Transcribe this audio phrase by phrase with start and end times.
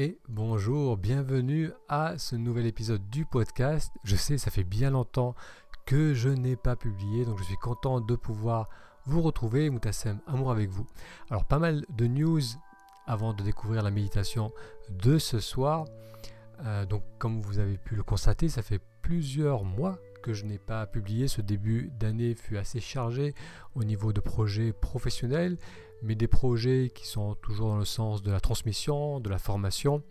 [0.00, 3.92] et bonjour, bienvenue à ce nouvel épisode du podcast.
[4.02, 5.34] Je sais, ça fait bien longtemps
[5.84, 8.70] que je n'ai pas publié, donc je suis content de pouvoir
[9.04, 10.86] vous retrouver, Moutassem, amour avec vous.
[11.28, 12.40] Alors pas mal de news
[13.06, 14.52] avant de découvrir la méditation
[14.88, 15.84] de ce soir.
[16.64, 20.58] Euh, donc comme vous avez pu le constater, ça fait plusieurs mois que je n'ai
[20.58, 21.28] pas publié.
[21.28, 23.34] Ce début d'année fut assez chargé
[23.74, 25.58] au niveau de projets professionnels,
[26.02, 30.02] mais des projets qui sont toujours dans le sens de la transmission, de la formation.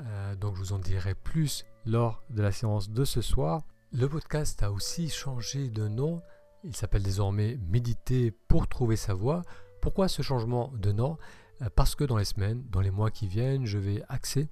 [0.00, 3.62] Euh, donc je vous en dirai plus lors de la séance de ce soir.
[3.92, 6.20] Le podcast a aussi changé de nom.
[6.64, 9.42] Il s'appelle désormais Méditer pour trouver sa voie.
[9.80, 11.18] Pourquoi ce changement de nom?
[11.62, 14.48] Euh, Parce que dans les semaines, dans les mois qui viennent, je vais axer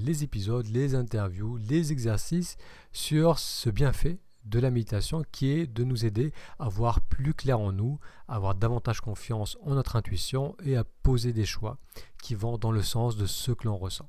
[0.00, 2.56] les épisodes, les interviews, les exercices
[2.92, 7.60] sur ce bienfait de la méditation qui est de nous aider à voir plus clair
[7.60, 11.78] en nous, à avoir davantage confiance en notre intuition et à poser des choix
[12.22, 14.08] qui vont dans le sens de ce que l'on ressent.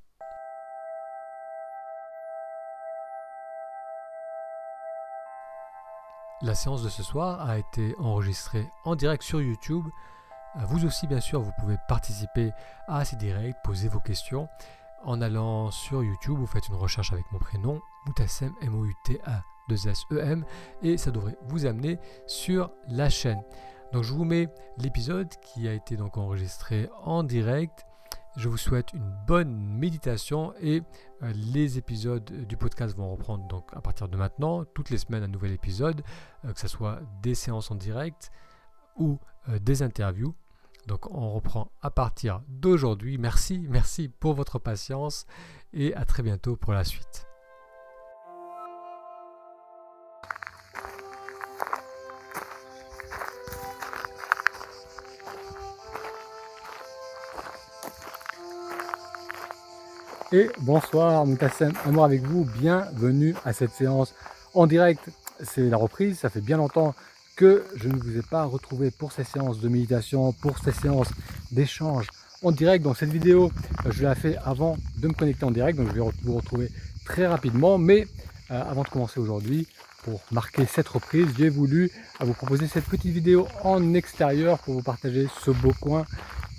[6.42, 9.86] La séance de ce soir a été enregistrée en direct sur YouTube.
[10.68, 12.52] Vous aussi, bien sûr, vous pouvez participer
[12.88, 14.48] à ces directs, poser vos questions
[15.04, 20.46] en allant sur YouTube, vous faites une recherche avec mon prénom, Moutassem, M-O-U-T-A-2-S-E-M,
[20.82, 23.42] et ça devrait vous amener sur la chaîne.
[23.92, 27.86] Donc je vous mets l'épisode qui a été donc enregistré en direct.
[28.38, 30.84] Je vous souhaite une bonne méditation et
[31.24, 35.24] euh, les épisodes du podcast vont reprendre donc à partir de maintenant, toutes les semaines
[35.24, 36.04] un nouvel épisode,
[36.46, 38.32] euh, que ce soit des séances en direct
[38.96, 39.18] ou
[39.50, 40.36] euh, des interviews.
[40.90, 43.20] Donc on reprend à partir d'aujourd'hui.
[43.20, 45.28] Merci, merci pour votre patience
[45.72, 47.28] et à très bientôt pour la suite.
[60.32, 64.16] Et bonsoir Moutassem, amour avec vous, bienvenue à cette séance
[64.56, 65.08] en direct.
[65.44, 66.96] C'est la reprise, ça fait bien longtemps
[67.40, 71.08] que je ne vous ai pas retrouvé pour ces séances de méditation, pour ces séances
[71.54, 72.10] d'échange
[72.44, 72.84] en direct.
[72.84, 73.50] Donc cette vidéo,
[73.86, 76.70] euh, je l'ai fait avant de me connecter en direct, donc je vais vous retrouver
[77.06, 77.78] très rapidement.
[77.78, 78.08] Mais
[78.52, 79.68] euh, avant de commencer aujourd'hui,
[80.04, 81.90] pour marquer cette reprise, j'ai voulu
[82.20, 86.04] euh, vous proposer cette petite vidéo en extérieur pour vous partager ce beau coin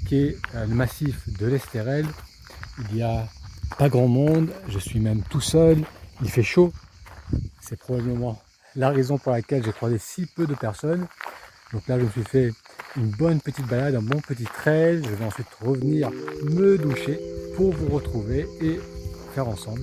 [0.08, 2.06] qui est le massif de l'Estérel.
[2.90, 3.28] Il y a
[3.76, 5.84] pas grand monde, je suis même tout seul,
[6.22, 6.72] il fait chaud.
[7.60, 8.40] C'est probablement
[8.76, 11.06] la raison pour laquelle j'ai croisé si peu de personnes.
[11.72, 12.52] Donc là, je me suis fait
[12.96, 15.02] une bonne petite balade, un bon petit trail.
[15.04, 16.10] Je vais ensuite revenir
[16.44, 17.20] me doucher
[17.56, 18.80] pour vous retrouver et
[19.34, 19.82] faire ensemble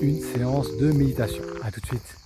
[0.00, 1.42] une séance de méditation.
[1.62, 2.16] A tout de suite.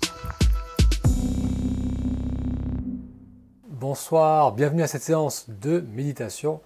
[3.69, 6.61] Bonsoir, bienvenue à cette séance de méditation.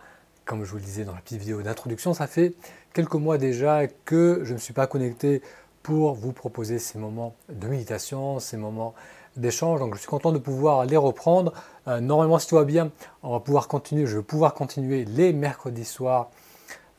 [0.44, 2.54] Comme je vous le disais dans la petite vidéo d'introduction, ça fait
[2.92, 5.42] quelques mois déjà que je ne me suis pas connecté
[5.82, 8.94] pour vous proposer ces moments de méditation, ces moments
[9.38, 9.80] d'échange.
[9.80, 11.52] Donc je suis content de pouvoir les reprendre.
[11.88, 12.90] Euh, normalement, si tout va bien,
[13.22, 14.06] on va pouvoir continuer.
[14.06, 16.30] Je vais pouvoir continuer les mercredis soirs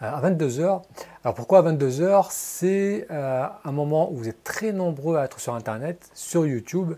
[0.02, 0.82] euh, à 22h.
[1.24, 5.40] Alors pourquoi à 22h C'est euh, un moment où vous êtes très nombreux à être
[5.40, 6.94] sur Internet, sur YouTube.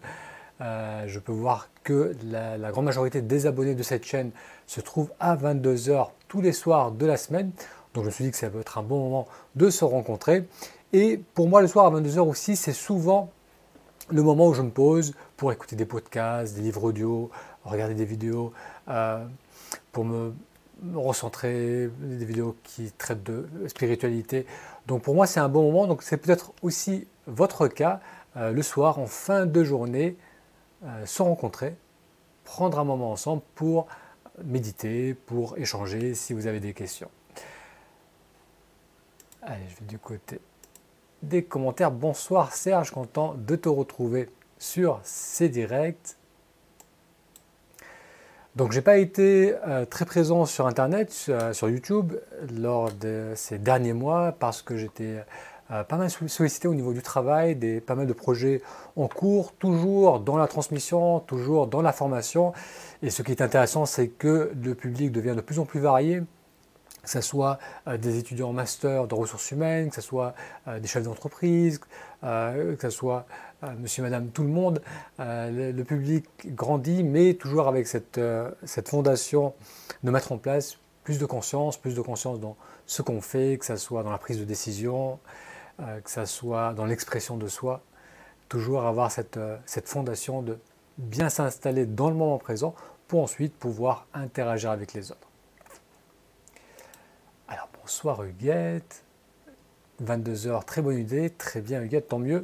[0.60, 4.32] je peux voir que la, la, grande majorité des abonnés de cette chaîne
[4.68, 7.52] se trouvent à 22h tous les soirs de la semaine.
[7.94, 10.48] Donc je me suis dit que ça peut être un bon moment de se rencontrer.
[10.94, 13.30] Et pour moi, le soir à 22h aussi, c'est souvent
[14.10, 17.30] le moment où je me pose pour écouter des podcasts, des livres audio,
[17.64, 18.54] regarder des vidéos,
[18.88, 19.26] euh,
[19.92, 20.34] pour me,
[20.94, 24.46] recentrer, des vidéos qui traitent de spiritualité.
[24.88, 25.88] Donc pour moi, c'est un bon moment.
[25.88, 28.00] Donc c'est peut-être aussi votre cas
[28.38, 30.16] euh, le soir, en fin de journée,
[30.86, 31.76] euh, se rencontrer,
[32.44, 33.88] prendre un moment ensemble pour
[34.44, 37.10] méditer, pour échanger si vous avez des questions.
[39.42, 40.40] Allez, je vais du côté
[41.24, 41.92] des commentaires.
[41.92, 46.16] Bonsoir Serge, content de te retrouver sur ces directs.
[48.56, 52.14] Donc j'ai pas été euh, très présent sur internet, euh, sur YouTube
[52.58, 55.24] lors de ces derniers mois parce que j'étais
[55.72, 58.62] euh, pas mal sollicité au niveau du travail, des pas mal de projets
[58.96, 62.54] en cours, toujours dans la transmission, toujours dans la formation.
[63.04, 66.24] Et ce qui est intéressant, c'est que le public devient de plus en plus varié
[67.04, 70.34] que ce soit euh, des étudiants en master de ressources humaines, que ce soit
[70.68, 71.80] euh, des chefs d'entreprise,
[72.24, 73.26] euh, que ce soit
[73.78, 74.82] monsieur, madame, tout le monde.
[75.18, 76.26] Le, public
[76.56, 78.20] grandit, mais toujours avec cette,
[78.64, 79.54] cette, fondation
[80.04, 82.56] de mettre en place plus de conscience, plus de conscience dans
[82.86, 85.20] ce qu'on fait, que ce soit dans la prise de décision,
[85.78, 87.82] que ce soit dans l'expression de soi.
[88.48, 90.58] Toujours avoir cette, cette fondation de
[90.98, 92.74] bien s'installer dans le moment présent
[93.10, 95.29] pour ensuite pouvoir interagir avec les autres.
[97.90, 99.04] Bonsoir Huguette.
[100.04, 102.42] 22h, très bonne idée, très bien Huguette, tant mieux.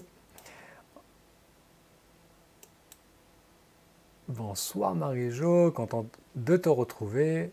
[4.27, 7.51] Bonsoir Marie-Jo, content de te retrouver.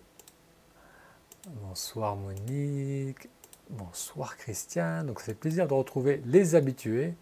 [1.68, 3.28] Bonsoir Monique.
[3.68, 5.04] Bonsoir Christian.
[5.04, 7.12] Donc fait plaisir de retrouver les habitués.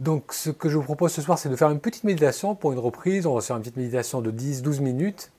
[0.00, 2.72] Donc ce que je vous propose ce soir, c'est de faire une petite méditation pour
[2.72, 3.26] une reprise.
[3.26, 5.32] On va faire une petite méditation de 10-12 minutes.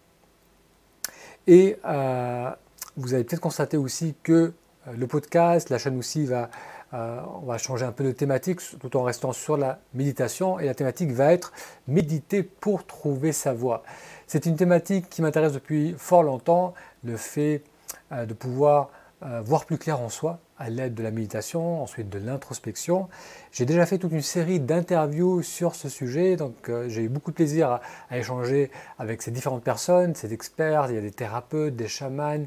[1.48, 2.52] Et euh,
[2.98, 4.54] vous avez peut-être constaté aussi que
[4.88, 6.50] euh, le podcast, la chaîne aussi va,
[6.94, 10.60] euh, on va changer un peu de thématique tout en restant sur la méditation.
[10.60, 11.54] Et la thématique va être
[11.88, 13.84] méditer pour trouver sa voie.
[14.28, 17.64] C'est une thématique qui m'intéresse depuis fort longtemps, le fait
[18.12, 18.90] de pouvoir
[19.22, 23.10] voir plus clair en soi, à l'aide de la méditation, ensuite de l'introspection.
[23.52, 27.32] J'ai déjà fait toute une série d'interviews sur ce sujet, donc euh, j'ai eu beaucoup
[27.32, 31.76] de plaisir à, échanger avec ces différentes personnes, ces experts, il y a des thérapeutes,
[31.76, 32.46] des chamans,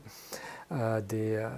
[0.73, 1.49] euh, des, euh,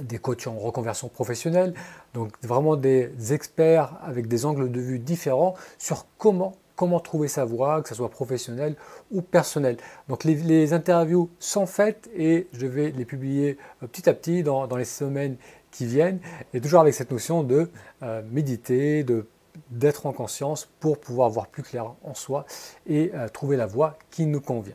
[0.00, 1.74] des coachs en reconversion professionnelle,
[2.14, 7.44] donc vraiment des experts avec des angles de vue différents sur comment comment trouver sa
[7.44, 8.76] voie, que ce soit professionnel
[9.10, 9.78] ou personnel.
[10.08, 14.76] Donc les, interviews sont faites et je vais les publier euh, petit à petit dans,
[14.76, 15.36] les semaines
[15.70, 16.20] qui viennent,
[16.54, 17.70] et toujours avec cette notion de
[18.02, 19.26] euh, méditer, de
[19.70, 22.44] d'être en conscience pour pouvoir voir plus clair en soi
[22.86, 24.74] et euh, trouver la voie qui nous convient.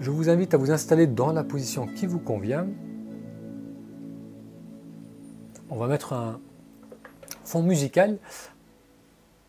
[0.00, 2.66] Je vous invite à vous installer dans la position qui vous convient,
[5.70, 6.40] on va mettre un
[7.44, 8.18] fond musical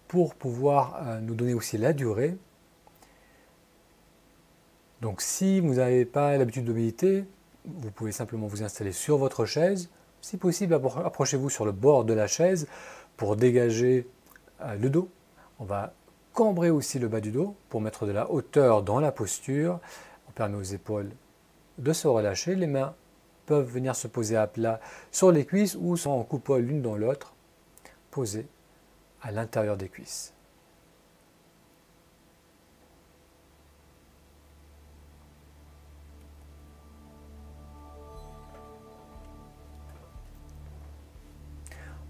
[0.07, 2.35] pour pouvoir euh, nous donner aussi la durée.
[5.01, 7.25] Donc si vous n'avez pas l'habitude de méditer,
[7.65, 9.89] vous pouvez simplement vous installer sur votre chaise.
[10.21, 12.67] Si possible, approchez-vous sur le bord de la chaise
[13.15, 14.07] pour dégager
[14.61, 15.09] euh, le dos.
[15.59, 15.93] On va
[16.33, 19.79] cambrer aussi le bas du dos pour mettre de la hauteur dans la posture.
[20.27, 21.11] On permet aux épaules
[21.77, 22.93] de se relâcher, les mains
[23.49, 24.79] peuvent venir se poser à plat
[25.11, 27.33] sur les cuisses ou sont en coupole l'une dans l'autre,
[28.11, 28.45] posées
[29.23, 30.35] à l'intérieur des cuisses.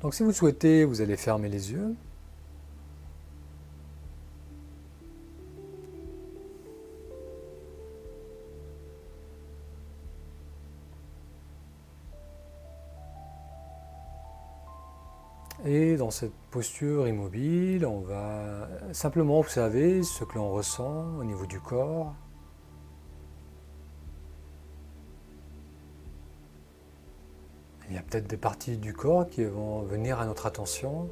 [0.01, 1.95] Donc si vous souhaitez, vous allez fermer les yeux.
[15.65, 21.45] Et dans cette posture immobile, on va simplement observer ce que l'on ressent au niveau
[21.45, 22.15] du corps.
[27.89, 31.09] Il y a peut-être des parties du corps qui vont venir à notre attention.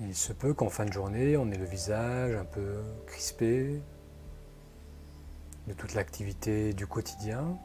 [0.00, 3.82] Il se peut qu'en fin de journée, on ait le visage un peu crispé
[5.68, 7.58] de toute l'activité du quotidien.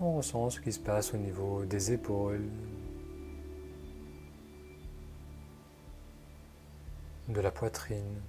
[0.00, 2.48] On ressent ce qui se passe au niveau des épaules,
[7.28, 8.20] de la poitrine.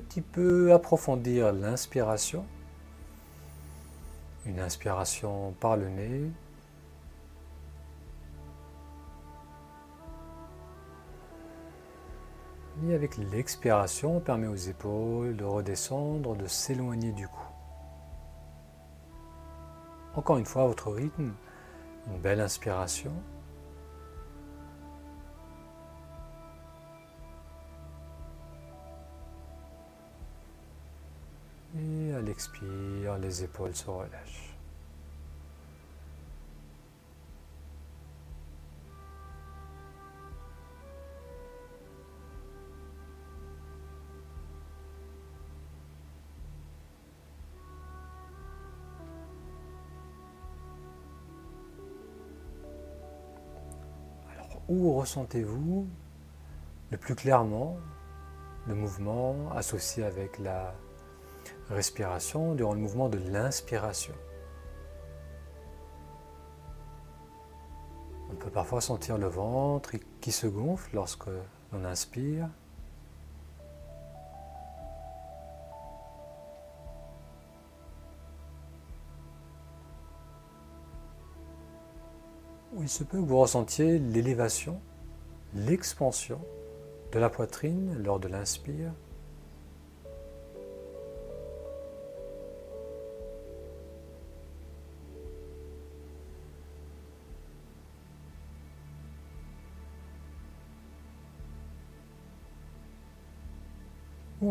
[0.00, 2.44] Petit peu approfondir l'inspiration.
[4.46, 6.30] Une inspiration par le nez.
[12.88, 17.46] Et avec l'expiration, on permet aux épaules de redescendre, de s'éloigner du cou.
[20.14, 21.32] Encore une fois, votre rythme,
[22.08, 23.12] une belle inspiration.
[32.32, 34.56] L'expire, les épaules se relâchent.
[54.32, 55.86] Alors, où ressentez-vous
[56.90, 57.76] le plus clairement
[58.66, 60.72] le mouvement associé avec la
[61.72, 64.14] respiration, durant le mouvement de l'inspiration.
[68.30, 71.28] On peut parfois sentir le ventre qui se gonfle lorsque
[71.72, 72.48] l'on inspire.
[82.82, 84.80] il se peut que vous ressentiez l'élévation,
[85.54, 86.40] l'expansion
[87.12, 88.92] de la poitrine lors de l'inspire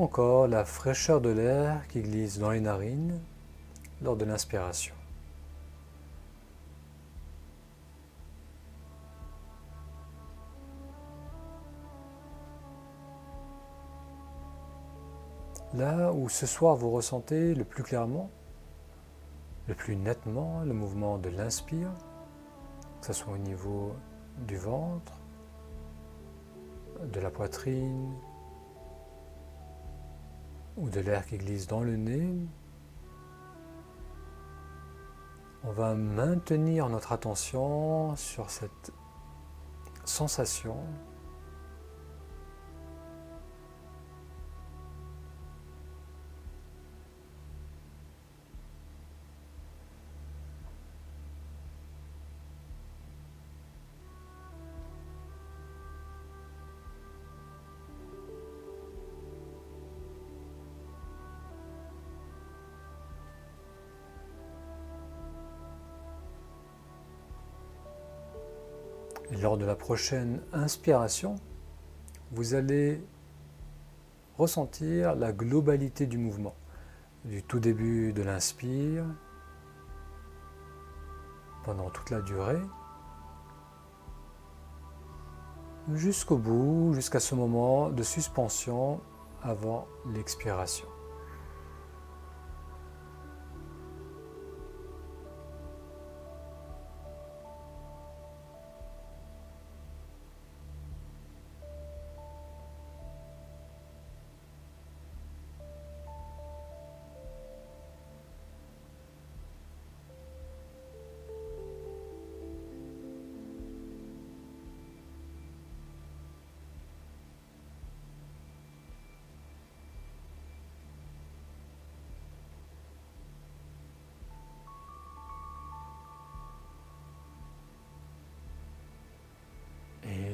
[0.02, 3.20] Encore la fraîcheur de l'air qui glisse dans les narines
[4.02, 4.96] lors de l'inspiration.
[15.76, 18.32] Là où ce soir vous ressentez le plus clairement,
[19.68, 21.92] le plus nettement le mouvement de l'inspire,
[23.02, 23.94] que ce soit au niveau
[24.48, 25.14] du ventre,
[27.04, 28.16] de la poitrine
[30.82, 32.34] ou de l'air qui glisse dans le nez,
[35.64, 38.92] on va maintenir notre attention sur cette
[40.04, 40.78] sensation
[69.40, 71.36] lors de la prochaine inspiration,
[72.32, 73.02] vous allez
[74.38, 76.56] ressentir la globalité du mouvement,
[77.26, 79.06] du tout début de l'inspire,
[81.64, 82.62] pendant toute la durée,
[85.94, 89.00] jusqu'au bout, jusqu'à ce moment de suspension
[89.44, 90.91] avant l'expiration.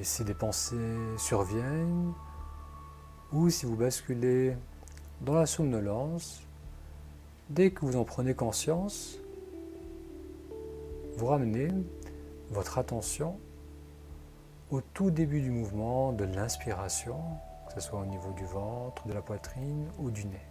[0.07, 2.13] Si des pensées surviennent,
[3.33, 4.55] ou si vous basculez
[5.21, 6.41] dans la somnolence,
[7.49, 9.17] dès que vous en prenez conscience,
[11.17, 11.67] vous ramenez
[12.51, 13.37] votre attention
[14.71, 17.19] au tout début du mouvement de l'inspiration,
[17.67, 20.46] que ce soit au niveau du ventre, de la poitrine ou du nez.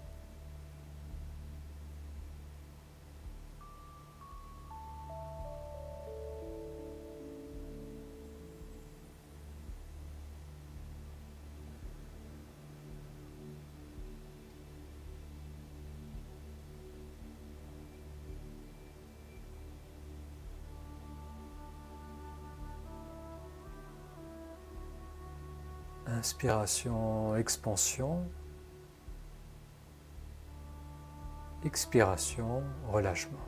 [26.27, 28.29] Inspiration, expansion.
[31.65, 33.39] Expiration, relâchement.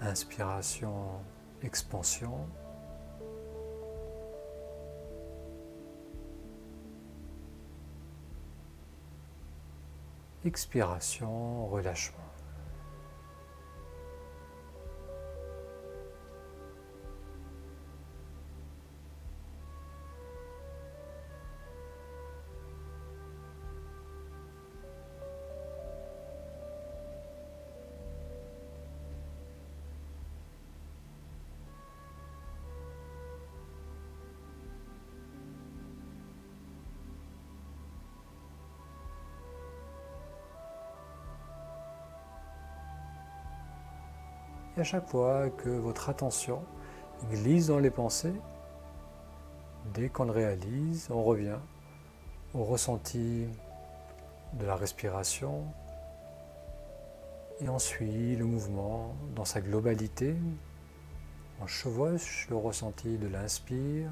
[0.00, 1.24] Inspiration,
[1.60, 2.46] expansion.
[10.44, 12.33] Expiration, relâchement.
[44.84, 46.62] À chaque fois que votre attention
[47.30, 48.34] glisse dans les pensées,
[49.94, 51.56] dès qu'on le réalise, on revient
[52.52, 53.46] au ressenti
[54.52, 55.64] de la respiration
[57.62, 60.36] et on suit le mouvement dans sa globalité.
[61.62, 64.10] On chevauche le ressenti de l'inspire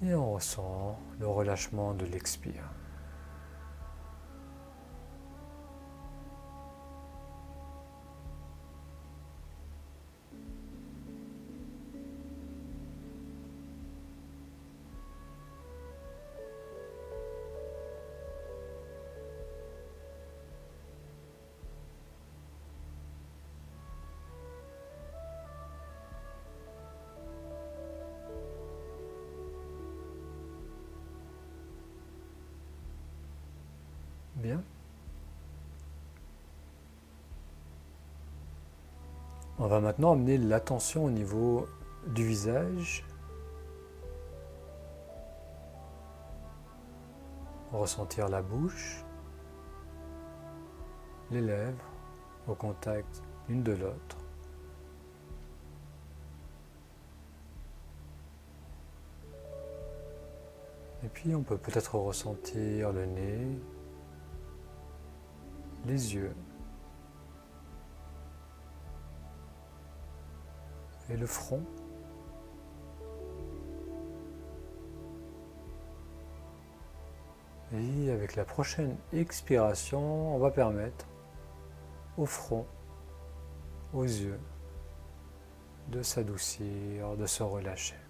[0.00, 2.81] et on ressent le relâchement de l'expire.
[39.58, 41.68] On va maintenant amener l'attention au niveau
[42.06, 43.04] du visage.
[47.70, 49.04] Ressentir la bouche,
[51.30, 51.84] les lèvres
[52.48, 54.16] au contact l'une de l'autre.
[61.04, 63.58] Et puis on peut peut-être ressentir le nez,
[65.86, 66.34] les yeux
[71.12, 71.62] et le front.
[77.74, 81.06] Et avec la prochaine expiration, on va permettre
[82.18, 82.66] au front,
[83.94, 84.40] aux yeux,
[85.88, 88.01] de s'adoucir, de se relâcher.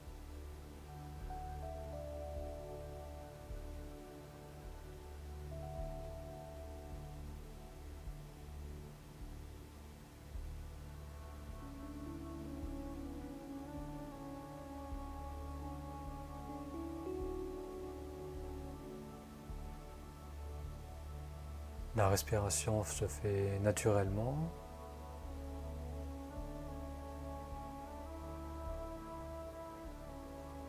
[21.95, 24.39] La respiration se fait naturellement.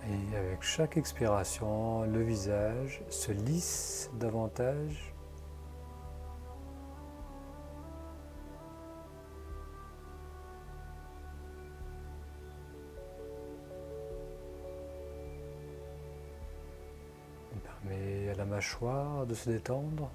[0.05, 5.13] Et avec chaque expiration, le visage se lisse davantage.
[17.53, 20.11] Il permet à la mâchoire de se détendre.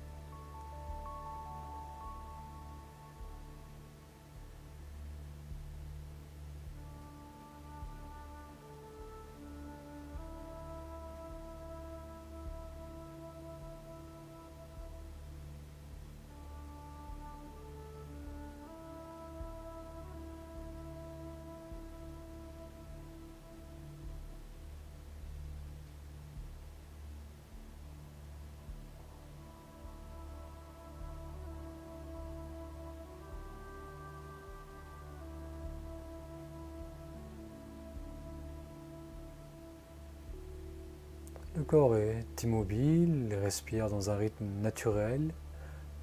[41.59, 45.35] Le corps est immobile, il respire dans un rythme naturel,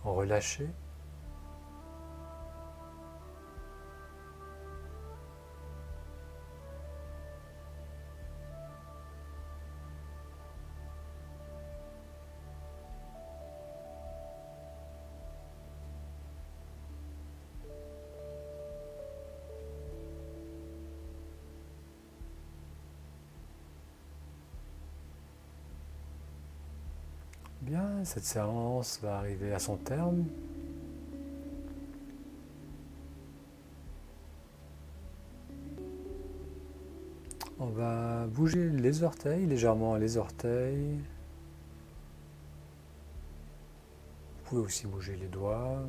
[0.04, 0.68] relâché.
[28.04, 30.26] Cette séance va arriver à son terme.
[37.60, 41.00] On va bouger les orteils, légèrement les orteils.
[44.38, 45.80] Vous pouvez aussi bouger les doigts.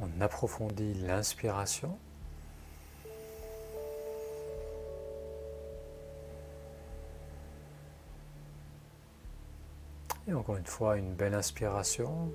[0.00, 1.98] On approfondit l'inspiration.
[10.28, 12.32] Et encore une fois, une belle inspiration.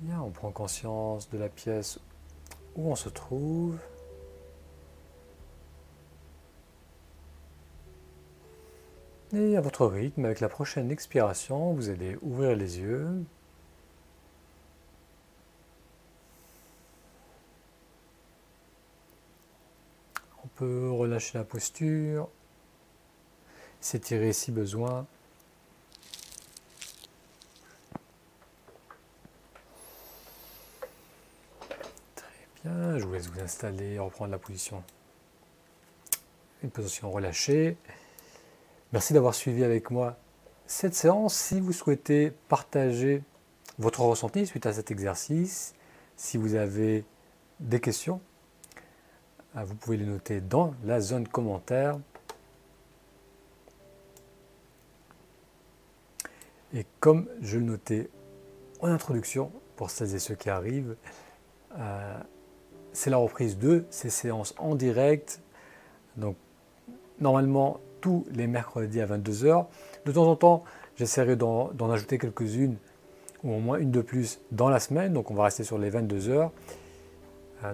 [0.00, 1.98] Bien, on prend conscience de la pièce
[2.76, 3.78] où on se trouve.
[9.32, 13.24] Et à votre rythme, avec la prochaine expiration, vous allez ouvrir les yeux,
[20.56, 22.28] peut relâcher la posture,
[23.80, 25.06] s'étirer si besoin.
[32.14, 32.26] Très
[32.64, 34.82] bien, je vous laisse vous installer, reprendre la position.
[36.62, 37.76] Une position relâchée.
[38.92, 40.16] Merci d'avoir suivi avec moi
[40.66, 41.34] cette séance.
[41.34, 43.22] Si vous souhaitez partager
[43.78, 45.74] votre ressenti suite à cet exercice,
[46.16, 47.04] si vous avez
[47.60, 48.20] des questions,
[49.64, 51.98] vous pouvez les noter dans la zone commentaire.
[56.74, 58.10] Et comme je le notais
[58.80, 60.96] en introduction, pour celles et ceux qui arrivent,
[61.78, 62.18] euh,
[62.92, 65.40] c'est la reprise de ces séances en direct.
[66.16, 66.36] Donc,
[67.20, 69.66] normalement, tous les mercredis à 22h.
[70.04, 70.64] De temps en temps,
[70.96, 72.76] j'essaierai d'en ajouter quelques-unes
[73.42, 75.12] ou au moins une de plus dans la semaine.
[75.12, 76.50] Donc on va rester sur les 22 heures.
[76.50, 76.85] Euh,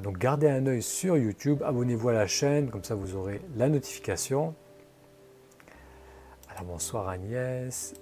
[0.02, 3.68] donc gardez un œil sur YouTube, abonnez-vous à la chaîne, comme ça vous aurez la
[3.68, 4.54] notification.
[6.48, 7.94] Alors bonsoir Agnès,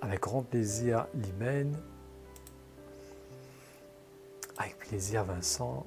[0.00, 1.74] avec grand plaisir Limène,
[4.58, 5.86] avec plaisir Vincent.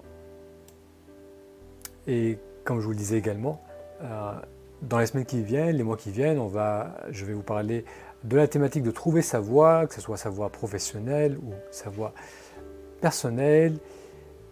[2.07, 3.61] Et comme je vous le disais également,
[4.01, 4.33] euh,
[4.81, 7.85] dans les semaines qui viennent, les mois qui viennent, on va, je vais vous parler
[8.23, 11.89] de la thématique de trouver sa voie, que ce soit sa voie professionnelle ou sa
[11.89, 12.13] voie
[13.01, 13.77] personnelle.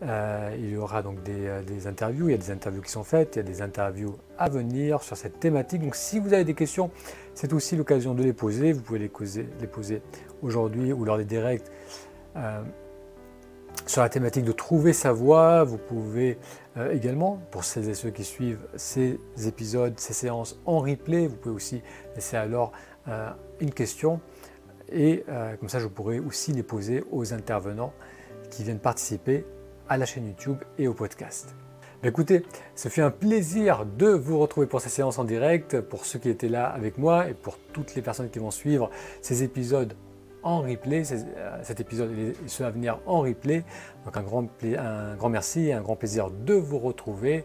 [0.04, 3.04] Euh, il y aura donc euh, des, interviews, il y a des interviews qui sont
[3.04, 5.82] faites, il y a des interviews à venir sur cette thématique.
[5.82, 6.90] Donc si vous avez des questions,
[7.36, 8.74] c'est aussi l'occasion de les poser.
[8.74, 9.10] Vous pouvez les
[9.68, 10.02] poser,
[10.42, 11.66] aujourd'hui ou lors des directs
[13.86, 15.64] sur la thématique de trouver sa voie.
[15.64, 16.38] Vous pouvez
[16.78, 21.36] euh, également, pour celles et ceux qui suivent ces épisodes, ces séances en replay, vous
[21.36, 21.82] pouvez aussi
[22.16, 22.72] laisser alors
[23.08, 24.22] euh, une question
[24.90, 27.94] et euh, comme ça je pourrai aussi les poser aux intervenants
[28.50, 29.46] qui viennent participer
[29.91, 31.54] à la chaîne YouTube et au podcast.
[32.01, 36.17] Écoutez, ce fut un plaisir de vous retrouver pour ces séances en direct, pour ceux
[36.17, 38.89] qui étaient là avec moi et pour toutes les personnes qui vont suivre
[39.21, 39.93] ces épisodes
[40.43, 43.65] en replay, euh, cet épisode et ceux à venir en replay.
[44.06, 47.43] Donc un grand, un grand merci et un grand plaisir de vous retrouver.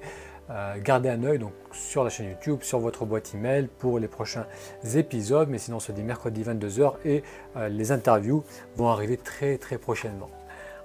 [0.49, 4.07] Euh, gardez un œil donc sur la chaîne YouTube, sur votre boîte email pour les
[4.07, 4.47] prochains
[4.95, 5.49] épisodes.
[5.49, 7.25] Mais sinon, on se dit mercredi 22h et
[7.57, 8.45] euh, les interviews
[8.77, 10.31] vont arriver très très prochainement.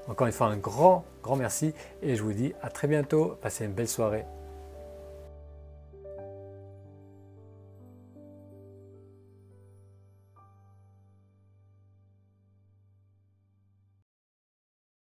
[0.08, 3.38] Encore une fois, un grand, grand merci et je vous dis à très bientôt.
[3.42, 4.26] Passez une belle soirée.